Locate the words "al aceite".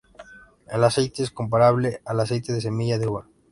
2.05-2.51